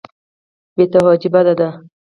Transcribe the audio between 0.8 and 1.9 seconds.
توجهي بد دی.